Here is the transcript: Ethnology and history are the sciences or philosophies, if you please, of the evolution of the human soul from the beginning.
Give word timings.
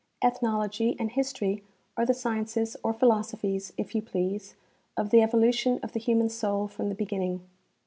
Ethnology 0.25 0.95
and 0.97 1.11
history 1.11 1.63
are 1.95 2.07
the 2.07 2.15
sciences 2.15 2.75
or 2.81 2.91
philosophies, 2.91 3.71
if 3.77 3.93
you 3.93 4.01
please, 4.01 4.55
of 4.97 5.11
the 5.11 5.21
evolution 5.21 5.79
of 5.83 5.91
the 5.91 5.99
human 5.99 6.27
soul 6.29 6.67
from 6.67 6.89
the 6.89 6.95
beginning. 6.95 7.47